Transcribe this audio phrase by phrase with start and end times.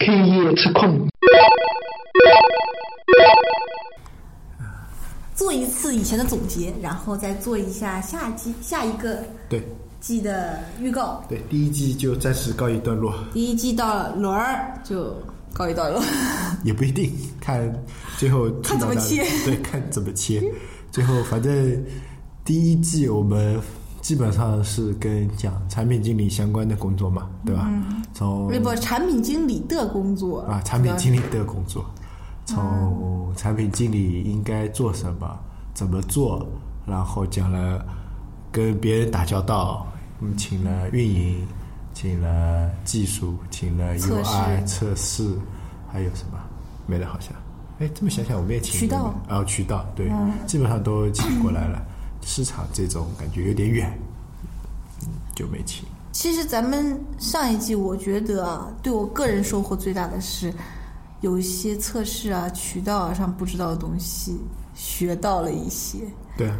[0.00, 1.06] K 夜吃控，
[5.36, 9.62] 做一次以前的总结，然后再做一下下季下一个对
[10.00, 11.22] 季的预告。
[11.28, 15.14] 对，第一季就暂时告一段落，第一季到轮儿就
[15.52, 16.02] 告一段落。
[16.64, 17.72] 也不一定看
[18.18, 20.42] 最后看怎么切对，看怎么切。
[20.90, 21.84] 最后反正
[22.44, 23.60] 第一季我们
[24.06, 27.68] 基本上是跟讲产品经理相关的工作嘛，对吧？
[28.14, 30.42] 从不，产品经理的工作。
[30.42, 31.84] 啊，产品经理的工作，
[32.44, 35.36] 从产品经理应该做什么，
[35.74, 36.46] 怎么做，
[36.86, 37.84] 然后讲了
[38.52, 39.84] 跟别人打交道，
[40.20, 41.44] 嗯，请了运营，
[41.92, 44.66] 请了技术，请了 UI 试。
[44.66, 45.36] 测试，
[45.88, 46.38] 还有什么？
[46.86, 47.32] 没了好像。
[47.80, 49.12] 哎，这么想想，我们也请渠道。
[49.12, 50.08] 嗯然后渠道对，
[50.46, 51.84] 基本上都请过来了。
[52.26, 53.96] 市场这种感觉有点远，
[55.02, 55.86] 嗯，就没请。
[56.10, 60.52] 其实咱们上一季，我觉得啊对我个人收获最大的是，
[61.20, 64.38] 有一些测试啊、渠道啊上不知道的东西
[64.74, 65.98] 学到了一些。
[66.36, 66.58] 对啊，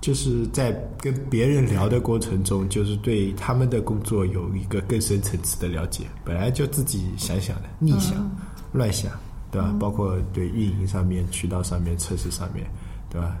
[0.00, 6.04] 就是在跟别人聊的过程中，就是对他们的工作有一个更深层次的了解。
[6.24, 8.30] 本来就自己想想的，逆想、
[8.72, 9.10] 乱想，
[9.50, 9.74] 对吧？
[9.78, 12.66] 包括对运营上面、渠道上面、测试上面，
[13.08, 13.36] 对吧？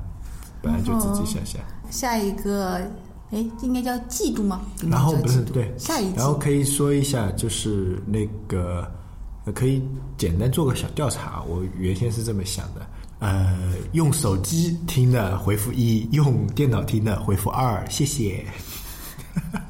[0.62, 1.60] 本来就自己想想。
[1.90, 2.76] 下一个，
[3.30, 4.60] 哎，应该叫季度吗？
[4.88, 8.86] 然后不是对，下一季然后可以说一下，就是那个
[9.44, 9.82] 呃可以
[10.16, 11.42] 简单做个小调查。
[11.48, 12.86] 我原先是这么想的，
[13.18, 18.44] 呃，用手机听的回复一，用电脑听的回复二，谢谢。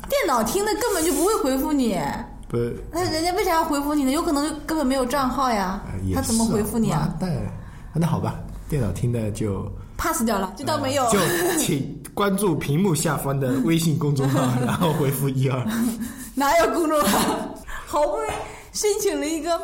[0.08, 1.98] 电脑听的根本就不会回复你，
[2.48, 2.58] 不，
[2.92, 4.10] 那人家为啥要回复你呢？
[4.10, 5.82] 有可能根本没有账号呀
[6.14, 7.52] 他怎么回复你啊妈蛋
[7.94, 11.06] 那好吧，电脑听的就？pass 掉了，就当没有。
[11.10, 11.18] 就
[11.58, 15.62] 请关注屏幕下方的微信公众号，然后回复一二。
[16.34, 17.54] 哪有公众号？
[17.86, 18.30] 好不容易
[18.72, 19.60] 申请了一个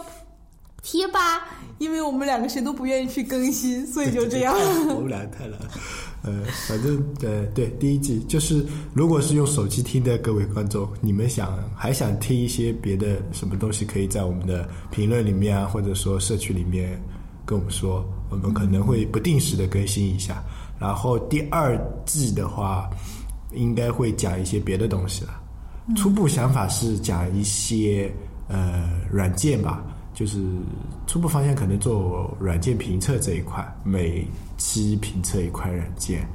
[0.83, 1.48] 贴吧，
[1.79, 4.55] 因为我们两个谁都不愿意去更新，所以就这样。
[4.95, 5.58] 我们俩太懒。
[6.23, 17.01] 呃，反正呃，对，第一季就是，如果是用手机听的各位观众，你们想还想听一些别的什么东西，可以在我们的评论里面啊，或者说社区里面
[17.46, 20.42] 跟我们说，我们可能会不定时的更新一下。
[20.79, 22.90] 然后第二季的话，
[23.52, 25.30] 应该会讲一些别的东西了。
[25.95, 28.12] 初步想法是讲一些
[28.48, 30.45] 呃软件吧，就是
[31.06, 34.27] 初步方向可能做软件评测这一块，每
[34.58, 36.27] 期评测一块软件，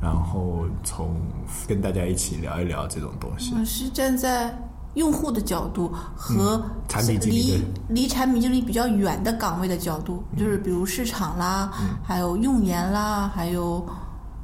[0.00, 1.20] 然后从
[1.66, 3.52] 跟大家一起聊一聊这种东西。
[3.58, 4.56] 我是站在
[4.94, 13.86] 用户的角度和嗯产品离的离产品经理比较远的岗位的角度，就是比如市场啦，嗯还有用研啦，还有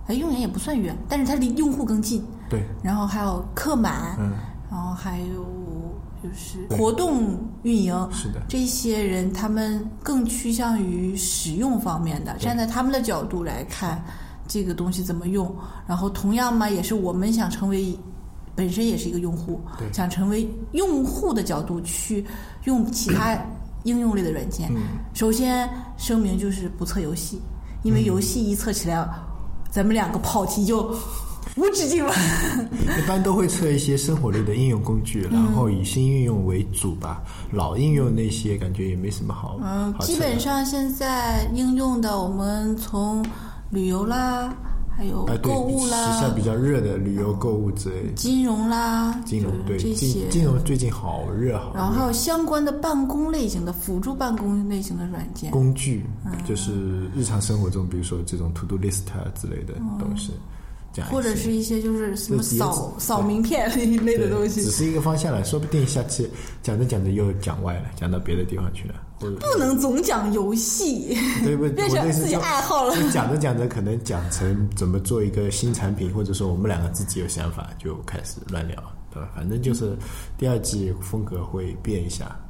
[0.06, 2.24] 哎用研也不算远，但是它离用户更近。
[2.48, 4.30] 对，然后还有客满，嗯，
[4.70, 5.44] 然后还有
[6.22, 14.00] 就是活动运营，是的这些人他们更趋向于使用方面的，站在他们的角度来看
[14.46, 15.52] 这个东西怎么用。
[15.88, 17.98] 然后同样嘛，也是我们想成为
[18.56, 22.24] 本身也是一个用户对，想成为用户的角度去
[22.64, 23.38] 用其他
[23.84, 24.68] 应用类的软件。
[24.74, 24.82] 嗯
[25.14, 27.40] 首先声明就是不测游戏，
[27.84, 29.06] 因为游戏一测起来，
[29.70, 30.94] 咱们两个跑题就
[31.56, 32.12] 无止境了。
[32.98, 37.22] 一般都会测一些生活类的应用工具，然后以新应用为主吧。
[37.52, 39.58] 老应用那些感觉也没什么好。
[39.62, 43.24] 嗯，基本上现在应用的，我们从
[43.70, 44.52] 旅游啦，
[44.96, 48.12] 还有购物啦，时下、比较热的旅游、购物之类的。
[48.14, 50.30] 金融啦，金融对这些金。
[50.30, 51.78] 金融最近好热好热。
[51.78, 60.32] 然后还有相关的办公类型的辅助办公类型的软件，工具，嗯就是日常生活中，比如说这种 to do list 啊之类的东西，
[60.96, 66.26] 这样或者是一些就是什么扫扫名片那一类的东西只，是一个方向了，说不定下期
[66.62, 68.94] 讲着讲着又讲歪了，讲到别的地方去了。
[69.18, 71.14] 不能总讲游戏，
[71.44, 71.68] 对不？
[71.70, 72.96] 变成自己爱好了。
[72.96, 78.76] 就讲着讲着，可能讲成怎么做一个新产品，或者说我们两个自己有想法，就开始乱聊，
[79.12, 79.30] 对吧？
[79.34, 79.96] 反正就是
[80.38, 82.40] 第二季风格会变一下啊，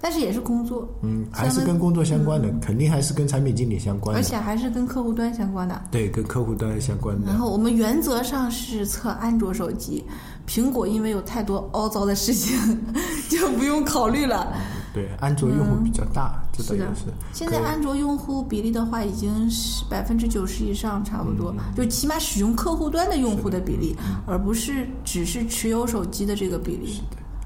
[0.00, 5.82] 但是也是工作，嗯，还是跟工作相关的，肯定还是跟产品经理相关的，而且还是跟客户端相关的。
[5.90, 7.36] 对，跟客户端相关的然。
[7.38, 10.02] 后我们原则上是测安卓手机，
[10.48, 12.56] 苹果因为有太多凹糟的事情，
[13.28, 14.56] 就不用考虑了。
[14.92, 17.02] 对，安卓用户比较大，这倒是的也是。
[17.32, 23.94] 现在安卓用户比例的话，已经是百分之九十以上，差不嗯多，就起码使用客户端的用户的比例，
[24.26, 27.00] 而不是只是持有手机的这个比例。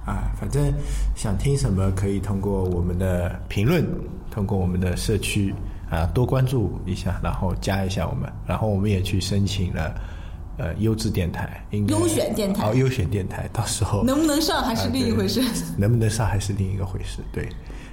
[0.04, 0.72] 啊，反正
[1.14, 3.86] 想听什么可以通过我们的评论，
[4.30, 5.54] 通过我们的社区
[5.90, 9.94] 啊多关注一下，然后加一下我们，然后我们也去申请了
[10.58, 15.42] 呃优质电台，应该优选电台哦，优选电台，到时候能不能上还是另一回事。
[15.76, 17.20] 能不能上还是另一个回事。
[17.32, 17.48] 对，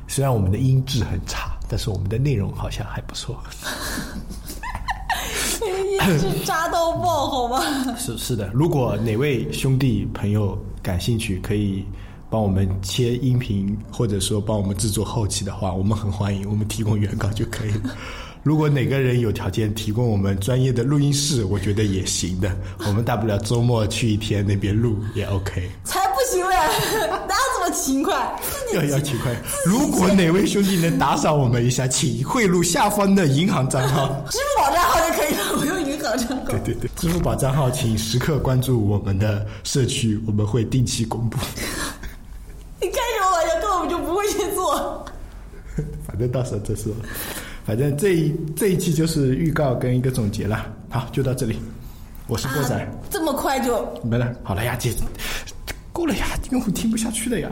[0.08, 3.42] 虽然我们的音质很差，但是我们的内容好像还不错。
[6.10, 7.62] 也是渣到爆，好吗？
[7.98, 11.86] 是是的，如果哪位兄弟朋友感兴趣，可以
[12.30, 17.96] 帮我们切音频，或者说帮我们制作后期的话，我们很欢迎，我们提供原稿就可以了。
[18.44, 22.52] 如果哪个人有条件提供我们专业的录音室，我觉得也行的。
[22.88, 25.70] 我们大不了周末去一天那边录也 OK。
[25.84, 26.56] 才不行嘞，
[27.28, 28.16] 哪有这么勤快？
[28.74, 29.32] 要要勤快。
[29.64, 34.08] 如果哪位兄弟能打赏我们一下，请汇入下方的银行账号。
[34.32, 35.81] 支付宝账号就可以了，我用
[36.48, 41.38] 对对对，支付宝账号请时刻关注我们的社区，我们会定期公布。
[42.82, 43.60] 你开什么玩笑？
[43.62, 45.06] 根本就不会去做。
[46.08, 46.94] 反正到时候再说。
[47.66, 50.66] 反正这一这一期就是预告跟一个总结了。
[50.90, 51.60] 好，就到这里。
[52.28, 54.34] 我是波仔，这么快就没了。
[54.44, 54.94] 好了呀，姐，
[55.92, 57.52] 够了呀，用户听不下去了呀。